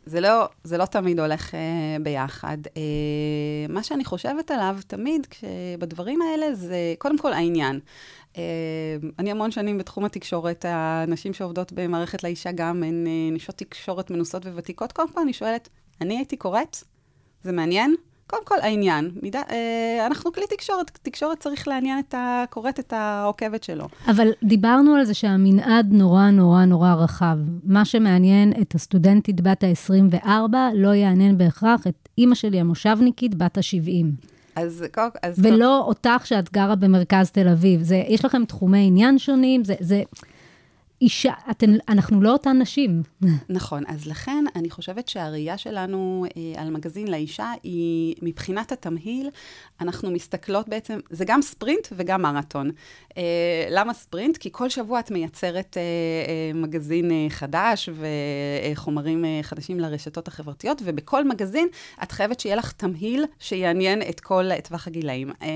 [0.06, 1.56] זה לא, זה לא תמיד הולך uh,
[2.04, 2.58] ביחד.
[2.66, 2.80] Uh,
[3.70, 5.28] מה שאני חושבת עליו תמיד
[5.80, 7.80] בדברים האלה זה קודם כל העניין.
[8.34, 8.38] Uh,
[9.20, 14.46] אני המון שנים בתחום התקשורת, הנשים שעובדות במערכת לאישה גם הן uh, נשות תקשורת מנוסות
[14.46, 14.92] וותיקות.
[14.92, 15.70] קודם כל אני שואלת,
[16.02, 16.78] אני הייתי קוראת?
[17.44, 17.96] זה מעניין?
[18.32, 19.12] קודם כל, העניין.
[19.22, 23.88] מידה, אה, אנחנו כלי תקשורת, תקשורת צריך לעניין את הקוראת, את העוקבת שלו.
[24.08, 27.38] אבל דיברנו על זה שהמנעד נורא נורא נורא רחב.
[27.64, 30.28] מה שמעניין את הסטודנטית בת ה-24
[30.76, 34.06] לא יעניין בהכרח את אימא שלי המושבניקית בת ה-70.
[34.56, 37.82] אז, קודם- אז ולא אותך שאת גרה במרכז תל אביב.
[37.84, 40.02] זה, יש לכם תחומי עניין שונים, זה, זה
[41.02, 43.04] אישה, אתן, אנחנו לא אותן נשים.
[43.50, 49.30] נכון, אז לכן אני חושבת שהראייה שלנו אה, על מגזין לאישה היא, מבחינת התמהיל,
[49.82, 52.72] אנחנו מסתכלות בעצם, זה גם ספרינט וגם מרתון.
[53.18, 54.38] אה, למה ספרינט?
[54.38, 57.90] כי כל שבוע את מייצרת אה, אה, מגזין אה, חדש
[58.74, 61.68] וחומרים אה, חדשים לרשתות החברתיות, ובכל מגזין
[62.04, 65.48] את חייבת שיהיה לך תמהיל שיעניין את כל טווח הגילאים אה,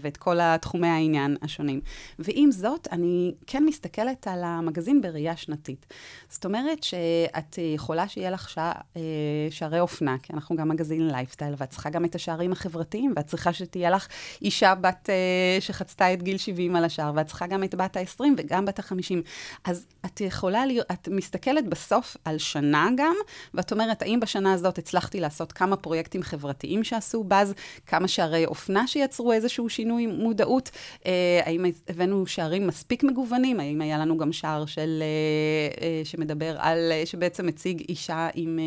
[0.00, 1.80] ואת כל תחומי העניין השונים.
[2.18, 5.86] ועם זאת, אני כן מסתכלת על המגזין בראייה שנתית.
[6.28, 9.02] זאת אומרת שאת יכולה שיהיה לך שע, אה,
[9.50, 13.52] שערי אופנה, כי אנחנו גם מגזין לייפסטייל, ואת צריכה גם את השערים החברתיים, ואת צריכה
[13.52, 14.08] שתהיה לך
[14.42, 18.24] אישה בת, אה, שחצתה את גיל 70 על השער, ואת צריכה גם את בת ה-20
[18.38, 19.22] וגם בת ה-50.
[19.64, 23.14] אז את יכולה, להיות, את מסתכלת בסוף על שנה גם,
[23.54, 27.54] ואת אומרת, האם בשנה הזאת הצלחתי לעשות כמה פרויקטים חברתיים שעשו באז,
[27.86, 30.70] כמה שערי אופנה שיצרו איזשהו שינוי מודעות,
[31.06, 36.56] אה, האם הבאנו שערים מספיק מגוונים, האם היה לנו גם שער של, אה, אה, שמדבר
[36.58, 38.58] על, אה, שבעצם מציג אישה עם,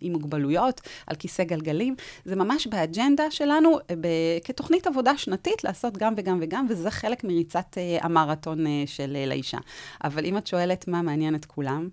[0.00, 1.94] עם מוגבלויות, על כיסא גלגלים.
[2.24, 4.06] זה ממש באג'נדה שלנו, ב,
[4.44, 9.58] כתוכנית עבודה שנתית, לעשות גם וגם וגם, וזה חלק מריצת המרתון של לאישה.
[10.04, 11.88] אבל אם את שואלת מה מעניין את כולם,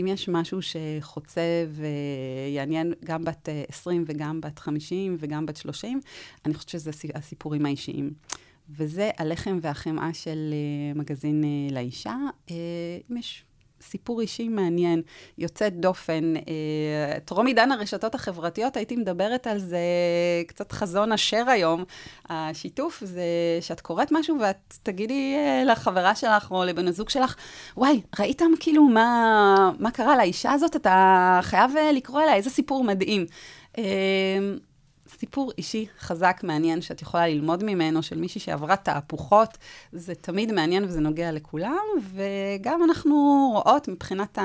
[0.00, 6.00] אם יש משהו שחוצה ויעניין גם בת אה, 20 וגם בת 50 וגם בת 30,
[6.46, 8.10] אני חושבת שזה הסי- הסיפורים האישיים.
[8.70, 10.54] וזה הלחם והחמאה של
[10.94, 12.14] uh, מגזין uh, לאישה.
[12.48, 12.52] Uh,
[13.10, 13.44] אם יש
[13.80, 15.02] סיפור אישי מעניין,
[15.38, 16.34] יוצאת דופן,
[17.24, 19.78] טרום עידן הרשתות החברתיות, הייתי מדברת על זה
[20.46, 21.84] קצת חזון אשר היום.
[22.28, 23.22] השיתוף זה
[23.60, 27.36] שאת קוראת משהו ואת תגידי לחברה שלך או לבן הזוג שלך,
[27.76, 30.76] וואי, ראיתם כאילו מה, מה קרה לאישה הזאת?
[30.76, 33.26] אתה חייב לקרוא אליה, איזה סיפור מדהים.
[35.18, 39.58] סיפור אישי חזק, מעניין, שאת יכולה ללמוד ממנו, של מישהי שעברה תהפוכות,
[39.92, 43.14] זה תמיד מעניין וזה נוגע לכולם, וגם אנחנו
[43.52, 44.38] רואות מבחינת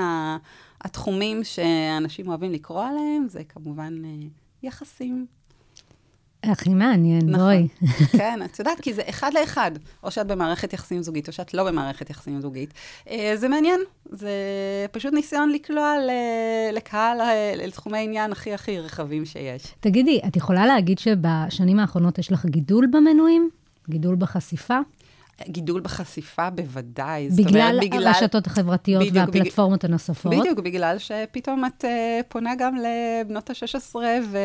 [0.80, 4.26] התחומים שאנשים אוהבים לקרוא עליהם, זה כמובן אה,
[4.62, 5.39] יחסים.
[6.42, 7.40] הכי מעניין, נכון.
[7.40, 7.68] בואי.
[8.18, 9.70] כן, את יודעת, כי זה אחד לאחד.
[10.02, 12.74] או שאת במערכת יחסים זוגית, או שאת לא במערכת יחסים זוגית.
[13.10, 14.30] אה, זה מעניין, זה
[14.92, 15.94] פשוט ניסיון לקלוע
[16.72, 19.62] לקהל, אה, לתחומי עניין הכי הכי רחבים שיש.
[19.80, 23.50] תגידי, את יכולה להגיד שבשנים האחרונות יש לך גידול במנויים?
[23.90, 24.78] גידול בחשיפה?
[25.48, 27.28] גידול בחשיפה בוודאי.
[27.38, 30.32] בגלל אומרת, הרשתות החברתיות בדיוק, בג- והפלטפורמות הנוספות?
[30.38, 31.88] בדיוק, בגלל שפתאום את uh,
[32.28, 33.96] פונה גם לבנות ה-16
[34.30, 34.36] ו-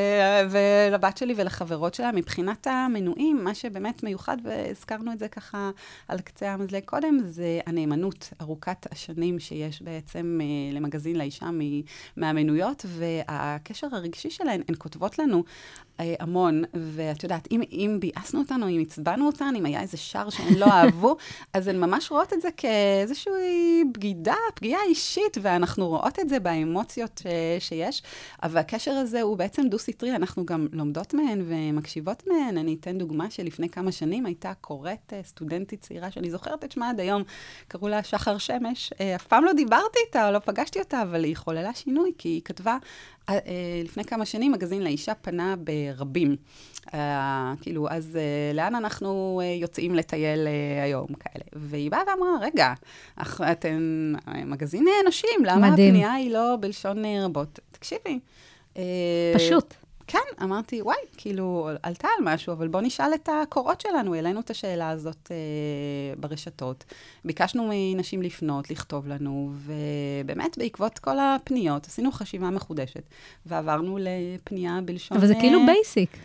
[0.49, 2.11] ולבת שלי ולחברות שלה.
[2.11, 5.69] מבחינת המנויים, מה שבאמת מיוחד, והזכרנו את זה ככה
[6.07, 11.81] על קצה המזלג קודם, זה הנאמנות ארוכת השנים שיש בעצם uh, למגזין לאישה מ-
[12.17, 15.43] מהמנויות, והקשר הרגשי שלהן, הן כותבות לנו
[15.99, 20.29] המון, ואת יודעת, אם, אם ביאסנו אותן או אם עצבנו אותן, אם היה איזה שער
[20.29, 21.15] שהן לא אהבו,
[21.53, 27.21] אז הן ממש רואות את זה כאיזושהי בגידה, פגיעה אישית, ואנחנו רואות את זה באמוציות
[27.23, 27.25] ש,
[27.67, 28.03] שיש,
[28.43, 32.57] אבל הקשר הזה הוא בעצם דו-סטרי, אנחנו גם לומדות מהן ומקשיבות מהן.
[32.57, 36.89] אני אתן דוגמה שלפני כמה שנים הייתה קוראת אה, סטודנטית צעירה, שאני זוכרת את שמה
[36.89, 37.23] עד היום,
[37.67, 38.93] קראו לה שחר שמש.
[38.99, 42.41] אה, אף פעם לא דיברתי איתה לא פגשתי אותה, אבל היא חוללה שינוי, כי היא
[42.45, 42.77] כתבה...
[43.29, 45.84] אה, אה, לפני כמה שנים מגזין לאישה פנה ברבים.
[46.93, 51.43] אה, כאילו, אז אה, לאן אנחנו אה, יוצאים לטייל אה, היום כאלה?
[51.53, 52.73] והיא באה ואמרה, רגע,
[53.15, 55.89] אך, אה, מגזין נשים, למה מדהים.
[55.89, 57.59] הפנייה היא לא בלשון רבות?
[57.71, 58.19] תקשיבי.
[58.77, 59.73] אה, פשוט.
[60.07, 64.15] כן, אמרתי, וואי, כאילו, עלתה על משהו, אבל בוא נשאל את הקורות שלנו.
[64.15, 66.83] העלינו את השאלה הזאת אה, ברשתות.
[67.25, 73.03] ביקשנו מנשים לפנות, לכתוב לנו, ובאמת, בעקבות כל הפניות, עשינו חשיבה מחודשת,
[73.45, 75.17] ועברנו לפנייה בלשון...
[75.17, 76.17] אבל זה כאילו אה, basic.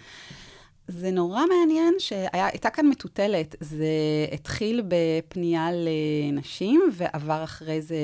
[0.90, 3.56] זה נורא מעניין שהייתה כאן מטוטלת.
[3.60, 3.86] זה
[4.32, 7.96] התחיל בפנייה לנשים, ועבר אחרי זה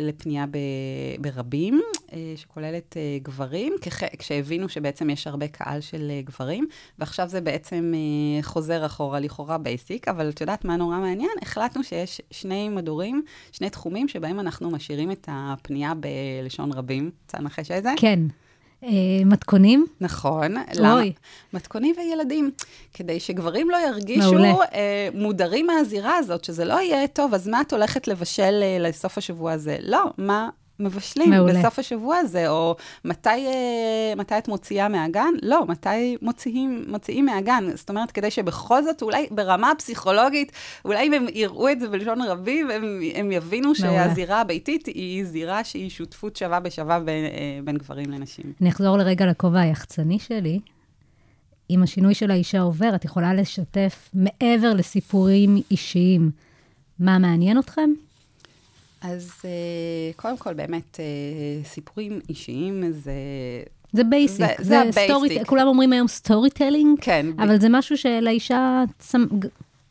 [0.00, 0.58] לפנייה ב,
[1.20, 1.80] ברבים,
[2.12, 6.66] אה, שכוללת אה, גברים, כח, כשהבינו שבעצם יש הרבה קהל של אה, גברים,
[6.98, 7.92] ועכשיו זה בעצם
[8.42, 11.30] חוזר אחורה, לכאורה basic, אבל את יודעת מה נורא מעניין?
[11.42, 17.10] החלטנו שיש שני מדורים, שני תחומים שבהם אנחנו משאירים את הפנייה בלשון רבים.
[17.22, 17.90] רוצה לנחש איזה?
[17.96, 18.20] כן.
[18.84, 18.88] אה,
[19.26, 19.86] מתכונים?
[20.00, 20.56] נכון.
[20.56, 20.64] אוי.
[20.74, 21.02] למה?
[21.52, 22.50] מתכונים וילדים.
[22.94, 24.38] כדי שגברים לא ירגישו.
[24.62, 29.18] אה, מודרים מהזירה הזאת, שזה לא יהיה, טוב, אז מה את הולכת לבשל אה, לסוף
[29.18, 29.76] השבוע הזה?
[29.82, 30.48] לא, מה
[30.80, 31.60] מבשלים מעולה.
[31.60, 32.48] בסוף השבוע הזה?
[32.48, 35.34] או מתי, אה, מתי את מוציאה מהגן?
[35.42, 37.64] לא, מתי מוציאים, מוציאים מהגן?
[37.74, 40.52] זאת אומרת, כדי שבכל זאת, אולי ברמה הפסיכולוגית,
[40.84, 44.04] אולי אם הם יראו את זה בלשון רבים, הם, הם יבינו מעולה.
[44.08, 48.52] שהזירה הביתית היא זירה שהיא שותפות שווה בשווה בין, אה, בין גברים לנשים.
[48.60, 50.60] אני אחזור לרגע לכובע היחצני שלי.
[51.70, 56.30] עם השינוי שלאישה עובר, את יכולה לשתף מעבר לסיפורים אישיים.
[56.98, 57.90] מה מעניין אתכם?
[59.00, 59.50] אז אה,
[60.16, 61.04] קודם כל, באמת, אה,
[61.64, 63.12] סיפורים אישיים זה...
[63.92, 64.46] זה basic.
[64.58, 65.46] זה- זה ה basic.
[65.46, 69.24] כולם אומרים היום storytelling, כן, ב- אבל זה משהו שלאישה צמ...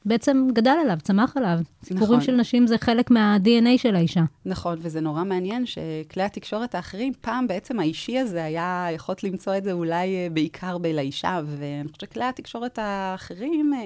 [0.05, 1.57] בעצם גדל עליו, צמח עליו.
[1.83, 2.21] סיפורים נכון.
[2.21, 4.21] של נשים זה חלק מה-DNA של האישה.
[4.45, 9.63] נכון, וזה נורא מעניין שכלי התקשורת האחרים, פעם בעצם האישי הזה היה יכולת למצוא את
[9.63, 13.79] זה אולי אה, בעיקר בלאישה, ואני חושבת שכלי התקשורת האחרים, אה,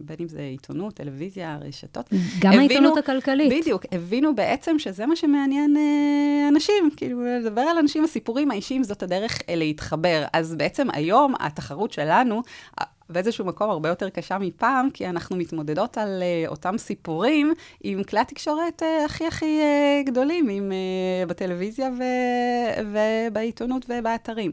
[0.00, 3.52] בין אם זה עיתונות, טלוויזיה, רשתות, גם הבינו- העיתונות הכלכלית.
[3.62, 9.02] בדיוק, הבינו בעצם שזה מה שמעניין אה, אנשים, כאילו, לדבר על אנשים, הסיפורים האישיים זאת
[9.02, 10.24] הדרך אה, להתחבר.
[10.32, 12.42] אז בעצם היום התחרות שלנו,
[12.80, 18.04] אה, באיזשהו מקום הרבה יותר קשה מפעם, כי אנחנו מתמודדות על אה, אותם סיפורים עם
[18.04, 22.82] כלי התקשורת אה, הכי הכי אה, גדולים, עם, אה, בטלוויזיה ו-
[23.30, 24.52] ובעיתונות ובאתרים.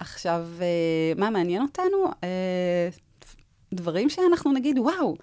[0.00, 0.66] עכשיו, אה,
[1.16, 2.04] מה מעניין אותנו?
[2.24, 2.88] אה,
[3.72, 5.16] דברים שאנחנו נגיד, וואו,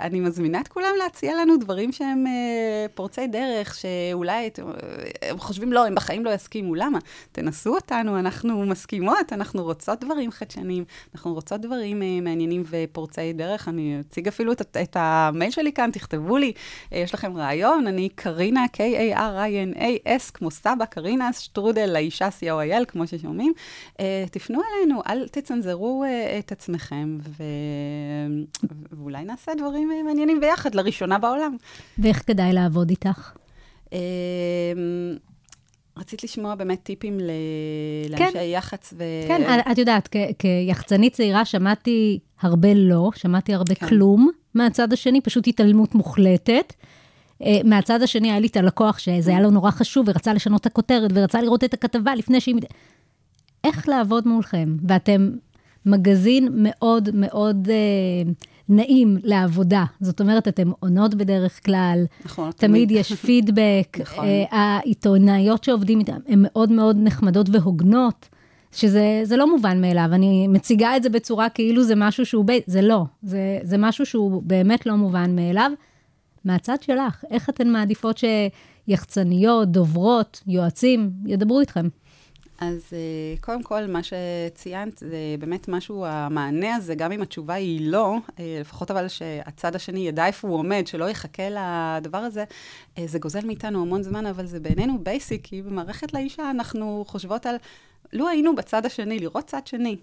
[0.00, 5.72] אני מזמינה את כולם להציע לנו דברים שהם אה, פורצי דרך, שאולי אה, הם חושבים,
[5.72, 6.74] לא, הם בחיים לא יסכימו.
[6.74, 6.98] למה?
[7.32, 13.68] תנסו אותנו, אנחנו מסכימות, אנחנו רוצות דברים חדשניים, אנחנו רוצות דברים אה, מעניינים ופורצי דרך.
[13.68, 16.52] אני אציג אפילו את, את המייל שלי כאן, תכתבו לי,
[16.92, 23.52] אה, יש לכם רעיון, אני קרינה, K-A-R-I-N-A-S, כמו סבא, קרינה, שטרודל, לאישה C-O-I-L, כמו ששומעים.
[24.00, 27.42] אה, תפנו אלינו, אל תצנזרו אה, את עצמכם, ו...
[28.98, 31.56] ואולי נעשה דברים אה, מעניינים ביחד, לראשונה בעולם.
[31.98, 33.32] ואיך כדאי לעבוד איתך?
[33.92, 33.98] אה,
[35.98, 37.30] רצית לשמוע באמת טיפים ל...
[38.10, 39.04] לאנשי יח"צ ו...
[39.28, 43.86] כן, את- את יודעת, כ- כיחצנית צעירה שמעתי הרבה לא, שמעתי הרבה כן.
[43.88, 46.72] כלום מהצד השני, פשוט התעלמות מוחלטת.
[47.42, 50.66] אה, מהצד השני היה לי את הלקוח שזה היה לו נורא חשוב ורצה לשנות את
[50.66, 52.54] הכותרת ורצה לראות את הכתבה לפני שהיא...
[53.64, 54.76] איך לעבוד מולכם?
[54.88, 55.30] ואתם
[55.86, 58.32] מגזין מאוד מאוד אה,
[58.68, 59.84] נעים לעבודה.
[60.00, 64.24] זאת אומרת, אתם עונות בדרך כלל, נכון, תמיד יש פידבק, נכון.
[64.24, 68.28] אה, העיתונאיות שעובדים איתן הן מאוד מאוד נחמדות והוגנות,
[68.72, 70.08] שזה זה לא מובן מאליו.
[70.12, 72.52] אני מציגה את זה בצורה כאילו זה משהו שהוא, ב...
[72.66, 75.70] זה לא, זה, זה משהו שהוא באמת לא מובן מאליו.
[76.44, 78.20] מהצד שלך, איך אתן מעדיפות
[78.88, 81.88] שיחצניות, דוברות, יועצים, ידברו איתכם?
[82.60, 87.90] אז אה, קודם כל, מה שציינת, זה באמת משהו, המענה הזה, גם אם התשובה היא
[87.90, 92.44] לא, אה, לפחות אבל שהצד השני ידע איפה הוא עומד, שלא יחכה לדבר הזה,
[92.98, 97.46] אה, זה גוזל מאיתנו המון זמן, אבל זה בעינינו basic, כי במערכת לאישה אנחנו חושבות
[97.46, 97.56] על...
[98.12, 99.96] לו היינו בצד השני, לראות צד שני,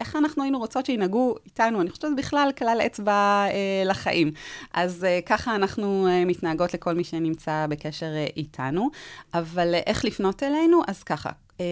[0.00, 4.32] איך אנחנו היינו רוצות שינהגו איתנו, אני חושבת בכלל כלל אצבע אה, לחיים.
[4.74, 8.90] אז אה, ככה אנחנו אה, מתנהגות לכל מי שנמצא בקשר איתנו,
[9.34, 10.80] אבל איך לפנות אלינו?
[10.88, 11.30] אז ככה.
[11.60, 11.64] אה,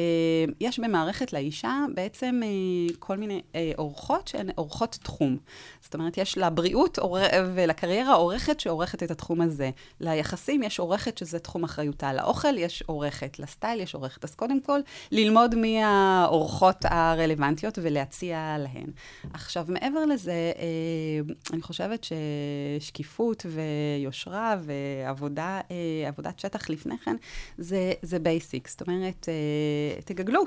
[0.60, 5.36] יש במערכת לאישה בעצם אה, כל מיני אה, אורחות שהן אורחות תחום.
[5.80, 6.98] זאת אומרת, יש לבריאות
[7.54, 9.70] ולקריירה עורכת שעורכת את התחום הזה.
[10.00, 12.12] ליחסים יש עורכת שזה תחום אחריותה.
[12.12, 14.24] לאוכל יש עורכת, לסטייל יש עורכת.
[14.24, 14.80] אז קודם כל,
[15.12, 18.90] ללמוד מי האורחות הרלוונטיות ולהציע להן.
[19.32, 20.52] עכשיו, מעבר לזה,
[21.52, 22.06] אני חושבת
[22.80, 27.16] ששקיפות ויושרה ועבודה, אה, עבודת שטח לפני כן,
[27.58, 28.68] זה, זה בייסיק.
[28.68, 29.28] זאת אומרת,
[30.04, 30.44] תגגלו.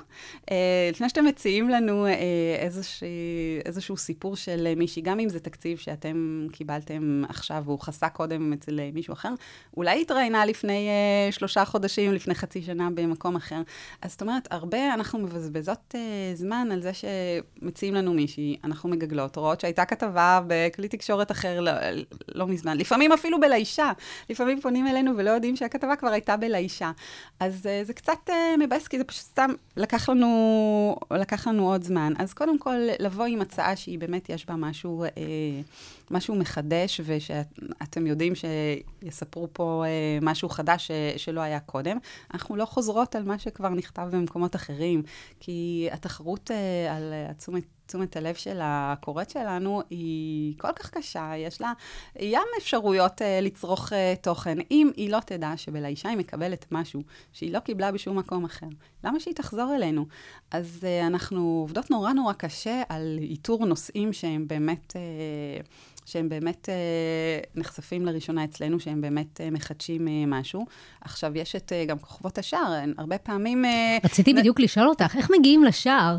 [0.51, 2.13] אה, לפני שאתם מציעים לנו אה,
[2.59, 3.05] איזושה,
[3.65, 8.79] איזשהו סיפור של מישהי, גם אם זה תקציב שאתם קיבלתם עכשיו והוא חסה קודם אצל
[8.79, 9.33] אה, מישהו אחר,
[9.77, 13.61] אולי התראיינה לפני אה, שלושה חודשים, לפני חצי שנה במקום אחר.
[14.01, 19.35] אז זאת אומרת, הרבה אנחנו מבזבזות אה, זמן על זה שמציעים לנו מישהי, אנחנו מגגלות,
[19.35, 21.71] רואות שהייתה כתבה בכלי תקשורת אחר לא,
[22.35, 23.91] לא מזמן, לפעמים אפילו בלאישה,
[24.29, 26.91] לפעמים פונים אלינו ולא יודעים שהכתבה כבר הייתה בלאישה.
[27.39, 31.83] אז אה, זה קצת אה, מבאס, כי זה פשוט סתם לקח לנו, לקח לנו עוד
[31.83, 32.13] זמן.
[32.17, 35.09] אז קודם כל, לבוא עם הצעה שהיא באמת יש בה משהו, אה,
[36.11, 41.97] משהו מחדש, ושאתם יודעים שיספרו פה אה, משהו חדש ש, שלא היה קודם.
[42.33, 45.03] אנחנו לא חוזרות על מה שכבר נכתב במקומות אחרים,
[45.39, 47.63] כי התחרות אה, על התשומת...
[47.91, 51.73] תשומת הלב של הקוראת שלנו היא כל כך קשה, יש לה
[52.19, 54.57] ים אפשרויות uh, לצרוך uh, תוכן.
[54.71, 57.01] אם היא לא תדע שבלאישה היא מקבלת משהו
[57.33, 58.67] שהיא לא קיבלה בשום מקום אחר,
[59.03, 60.05] למה שהיא תחזור אלינו?
[60.51, 64.93] אז uh, אנחנו עובדות נורא נורא קשה על איתור נושאים שהם באמת...
[64.93, 65.65] Uh,
[66.05, 70.65] שהם באמת אה, נחשפים לראשונה אצלנו, שהם באמת אה, מחדשים אה, משהו.
[71.01, 73.65] עכשיו, יש את אה, גם כוכבות השער, הרבה פעמים...
[73.65, 76.17] אה, רציתי בדיוק לשאול אותך, איך מגיעים לשער?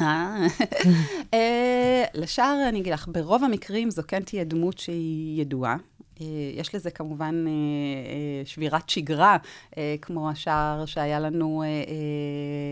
[0.00, 0.46] אה,
[1.34, 5.76] אה, לשאר, אני אגיד לך, ברוב המקרים זו כן תהיה דמות שהיא ידועה.
[6.20, 9.36] אה, יש לזה כמובן אה, אה, שבירת שגרה,
[10.02, 11.62] כמו השער שהיה לנו,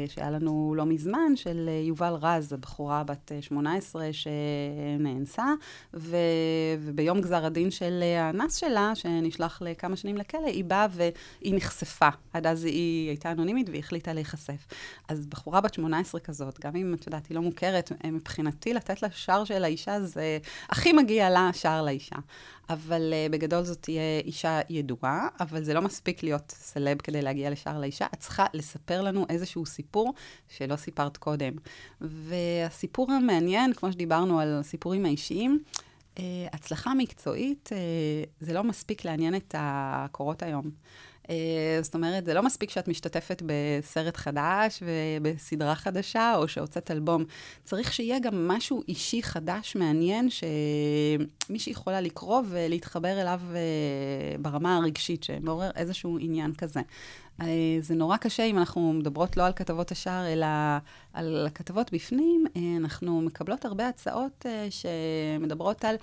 [0.09, 5.45] שהיה לנו לא מזמן, של יובל רז, הבחורה בת אה, 18 שנאנסה,
[5.95, 12.09] וביום גזר הדין של האנס שלה, שנשלח לכמה שנים לכלא, היא באה והיא נחשפה.
[12.33, 14.67] עד אז היא הייתה אנונימית והיא החליטה להיחשף.
[15.09, 19.09] אז בחורה בת 18 כזאת, גם אם את יודעת, היא לא מוכרת, מבחינתי לתת לה
[19.11, 22.17] שער של האישה זה הכי מגיע לה שער לאישה.
[22.73, 27.51] אבל uh, בגדול זאת תהיה אישה ידועה, אבל זה לא מספיק להיות סלב כדי להגיע
[27.51, 30.15] לשער לאישה, את צריכה לספר לנו איזשהו סיפור
[30.49, 31.53] שלא סיפרת קודם.
[32.01, 35.63] והסיפור המעניין, כמו שדיברנו על הסיפורים האישיים,
[36.17, 36.21] uh,
[36.53, 40.71] הצלחה מקצועית, uh, זה לא מספיק לעניין את הקורות היום.
[41.33, 47.25] Uh, זאת אומרת, זה לא מספיק שאת משתתפת בסרט חדש ובסדרה חדשה, או שהוצאת אלבום.
[47.65, 55.25] צריך שיהיה גם משהו אישי חדש, מעניין, שמישהי יכולה לקרוא ולהתחבר אליו uh, ברמה הרגשית,
[55.25, 56.81] שמעורר איזשהו עניין כזה.
[57.41, 57.45] Uh,
[57.81, 60.47] זה נורא קשה אם אנחנו מדברות לא על כתבות השער, אלא
[61.13, 62.45] על הכתבות בפנים.
[62.81, 65.97] אנחנו מקבלות הרבה הצעות שמדברות על...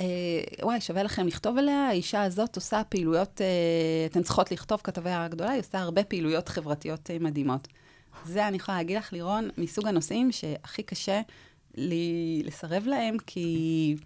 [0.00, 0.04] אה,
[0.62, 5.50] וואי, שווה לכם לכתוב עליה, האישה הזאת עושה פעילויות, אה, אתן צריכות לכתוב כתביה גדולה,
[5.50, 7.68] היא עושה הרבה פעילויות חברתיות אה, מדהימות.
[8.24, 11.20] זה אני יכולה להגיד לך, לירון, מסוג הנושאים שהכי קשה
[11.74, 13.96] לי לסרב להם, כי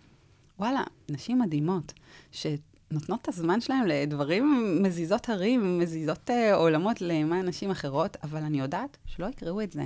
[0.58, 1.92] וואלה, נשים מדהימות,
[2.92, 8.60] שנותנות את הזמן שלהם לדברים מזיזות הרים, מזיזות אה, עולמות למען נשים אחרות, אבל אני
[8.60, 9.82] יודעת שלא יקראו את זה.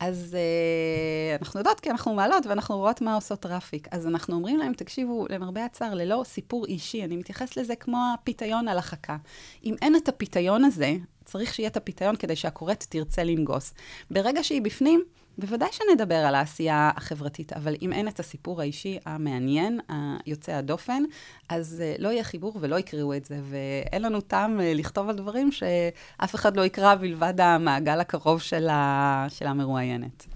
[0.00, 3.88] אז uh, אנחנו יודעות כי אנחנו מעלות ואנחנו רואות מה עושות רפיק.
[3.90, 8.68] אז אנחנו אומרים להם, תקשיבו, למרבה הצער, ללא סיפור אישי, אני מתייחס לזה כמו הפיתיון
[8.68, 9.16] על החכה.
[9.64, 13.74] אם אין את הפיתיון הזה, צריך שיהיה את הפיתיון כדי שהקוראת תרצה לנגוס.
[14.10, 15.04] ברגע שהיא בפנים,
[15.38, 19.80] בוודאי שנדבר על העשייה החברתית, אבל אם אין את הסיפור האישי המעניין,
[20.26, 21.02] היוצא הדופן,
[21.48, 25.16] אז uh, לא יהיה חיבור ולא יקראו את זה, ואין לנו טעם uh, לכתוב על
[25.16, 29.26] דברים שאף אחד לא יקרא מלבד המעגל הקרוב של, ה...
[29.28, 30.26] של המרואיינת.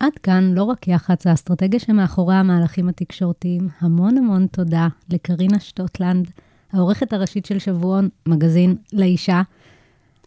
[0.00, 3.68] עד כאן לא רק יח"צ, האסטרטגיה שמאחורי המהלכים התקשורתיים.
[3.80, 6.30] המון המון תודה לקרינה שטוטלנד,
[6.72, 9.42] העורכת הראשית של שבועון, מגזין לאישה.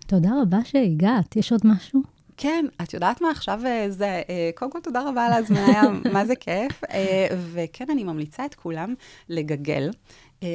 [0.07, 1.35] תודה רבה שהגעת.
[1.35, 2.18] יש עוד משהו?
[2.41, 5.81] כן, את יודעת מה עכשיו אה, זה, אה, קודם כל תודה רבה על ההזמנה, היה
[6.13, 8.93] מה זה כיף, אה, וכן, אני ממליצה את כולם
[9.29, 9.89] לגגל.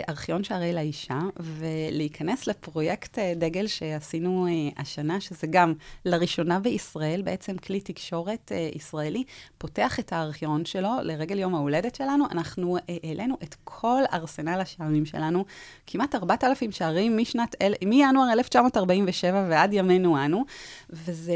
[0.09, 8.53] ארכיון שערי לאישה, ולהיכנס לפרויקט דגל שעשינו השנה, שזה גם לראשונה בישראל, בעצם כלי תקשורת
[8.75, 9.25] ישראלי,
[9.59, 12.25] פותח את הארכיון שלו לרגל יום ההולדת שלנו.
[12.31, 15.45] אנחנו העלינו את כל ארסנל השערים שלנו,
[15.87, 20.45] כמעט 4,000 שערים משנת, מינואר 1947 ועד ימינו אנו,
[20.91, 21.35] וזה...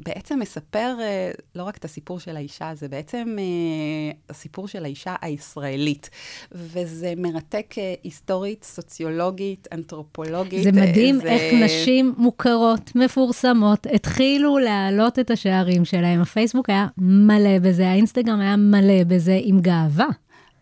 [0.00, 5.14] בעצם מספר uh, לא רק את הסיפור של האישה, זה בעצם uh, הסיפור של האישה
[5.22, 6.10] הישראלית.
[6.52, 10.62] וזה מרתק uh, היסטורית, סוציולוגית, אנתרופולוגית.
[10.62, 11.28] זה מדהים זה...
[11.28, 16.20] איך נשים מוכרות, מפורסמות, התחילו להעלות את השערים שלהם.
[16.20, 20.08] הפייסבוק היה מלא בזה, האינסטגרם היה מלא בזה, עם גאווה.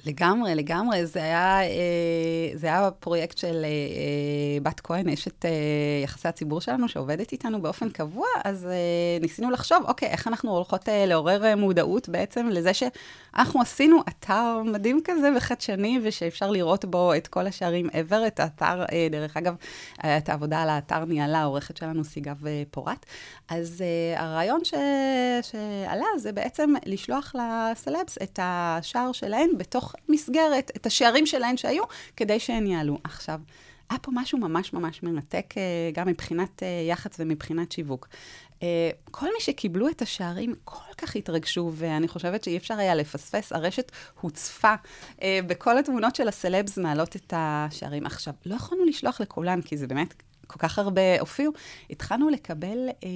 [0.06, 1.06] לגמרי, לגמרי.
[1.06, 1.68] זה היה, אה,
[2.54, 5.44] זה היה פרויקט של אה, אה, בת כהן, אשת
[6.04, 8.68] יחסי הציבור שלנו, שעובדת איתנו באופן קבוע, אז
[9.20, 15.30] ניסינו לחשוב, אוקיי, איך אנחנו הולכות לעורר מודעות בעצם לזה שאנחנו עשינו אתר מדהים כזה
[15.36, 19.54] וחדשני, ושאפשר לראות בו את כל השערים ever, את האתר, דרך אגב,
[19.98, 22.36] את העבודה על האתר ניהלה העורכת שלנו, סיגב
[22.70, 23.06] פורט.
[23.48, 23.84] אז
[24.16, 24.74] הרעיון ש...
[25.42, 31.84] שעלה זה בעצם לשלוח לסלבס את השער שלהן בתוך מסגרת, את השערים שלהן שהיו,
[32.16, 32.98] כדי שהן יעלו.
[33.04, 33.40] עכשיו,
[33.90, 38.08] היה פה משהו ממש ממש מרתק, אה, גם מבחינת אה, יח"צ ומבחינת שיווק.
[38.62, 43.52] אה, כל מי שקיבלו את השערים כל כך התרגשו, ואני חושבת שאי אפשר היה לפספס.
[43.52, 44.74] הרשת הוצפה
[45.24, 48.06] בכל התמונות של הסלבס מעלות את השערים.
[48.06, 50.14] עכשיו, לא יכולנו לשלוח לכולן, כי זה באמת
[50.46, 51.52] כל כך הרבה הופיעו,
[51.90, 53.08] התחלנו לקבל אה,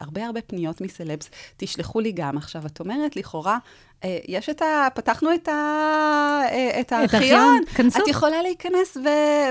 [0.00, 2.36] הרבה הרבה פניות מסלבס, תשלחו לי גם.
[2.36, 3.58] עכשיו, את אומרת, לכאורה,
[4.28, 4.88] יש את ה...
[4.94, 5.52] פתחנו את, ה,
[6.50, 7.60] אה, את הארכיון.
[7.86, 9.08] את יכולה להיכנס ו,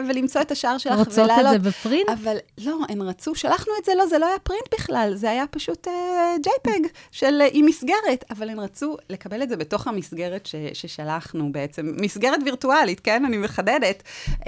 [0.09, 1.07] ולמצוא את השער שלך ולעלות.
[1.07, 2.09] רוצות את זה בפרינט?
[2.09, 5.47] אבל לא, הן רצו, שלחנו את זה, לא, זה לא היה פרינט בכלל, זה היה
[5.47, 10.55] פשוט uh, JPEG של, עם מסגרת, אבל הן רצו לקבל את זה בתוך המסגרת ש,
[10.73, 11.93] ששלחנו בעצם.
[12.01, 13.25] מסגרת וירטואלית, כן?
[13.25, 14.03] אני מחדדת.
[14.27, 14.45] uh,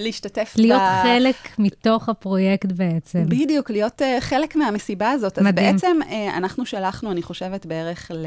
[0.00, 0.84] להשתתף להיות ב...
[0.84, 3.24] להיות חלק מתוך הפרויקט בעצם.
[3.28, 5.38] בדיוק, להיות uh, חלק מהמסיבה הזאת.
[5.38, 5.74] מדהים.
[5.74, 8.26] אז בעצם uh, אנחנו שלחנו, אני חושבת, בערך ל...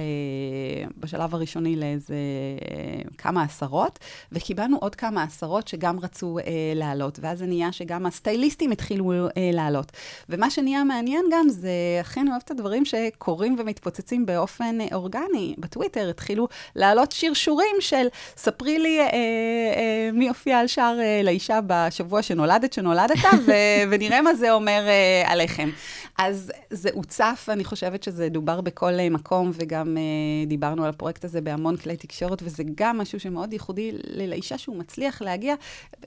[1.19, 3.99] בשלב הראשוני לאיזה אה, כמה עשרות,
[4.31, 6.43] וקיבלנו עוד כמה עשרות שגם רצו אה,
[6.75, 9.91] לעלות, ואז זה נהיה שגם הסטייליסטים התחילו אה, לעלות.
[10.29, 15.55] ומה שנהיה מעניין גם, זה אכן אוהב את הדברים שקורים ומתפוצצים באופן אה, אורגני.
[15.57, 18.07] בטוויטר התחילו לעלות שרשורים של,
[18.37, 23.51] ספרי לי אה, אה, מי הופיע על שער אה, לאישה בשבוע שנולדת, שנולדת, ו-
[23.91, 25.69] ונראה מה זה אומר אה, עליכם.
[26.17, 31.25] אז זה הוצף, אני חושבת שזה דובר בכל אה, מקום, וגם אה, דיברנו על הפרויקט
[31.25, 33.91] הזה בהמון כלי תקשורת, וזה גם משהו שמאוד ייחודי
[34.27, 35.55] לאישה שהוא מצליח להגיע.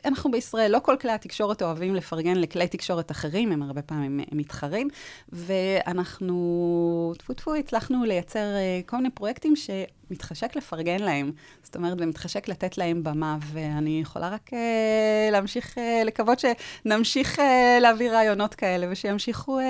[0.05, 4.39] אנחנו בישראל, לא כל כלי התקשורת אוהבים לפרגן לכלי תקשורת אחרים, הם הרבה פעמים הם
[4.39, 4.89] מתחרים,
[5.29, 9.71] ואנחנו, טפו טפו, הצלחנו לייצר אה, כל מיני פרויקטים ש...
[10.11, 11.31] מתחשק לפרגן להם,
[11.63, 16.39] זאת אומרת, ומתחשק לתת להם במה, ואני יכולה רק uh, להמשיך, uh, לקוות
[16.85, 17.43] שנמשיך uh,
[17.81, 19.63] להביא רעיונות כאלה, ושימשיכו uh,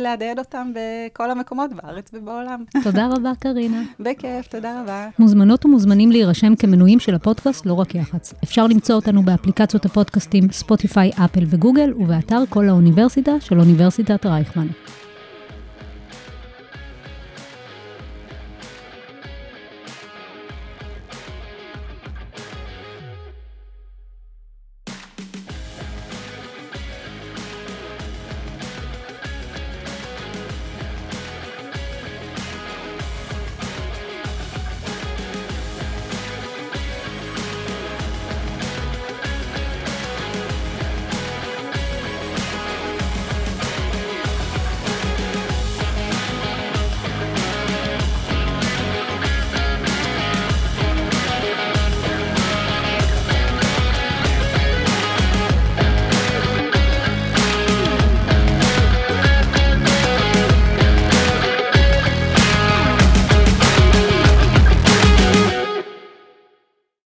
[0.00, 2.64] להדהד אותם בכל המקומות בארץ ובעולם.
[2.82, 3.82] תודה רבה, קרינה.
[4.00, 5.08] בכיף, תודה רבה.
[5.18, 8.34] מוזמנות ומוזמנים להירשם כמנויים של הפודקאסט, לא רק יח"צ.
[8.44, 14.66] אפשר למצוא אותנו באפליקציות הפודקאסטים ספוטיפיי, אפל וגוגל, ובאתר כל האוניברסיטה של אוניברסיטת רייכמן.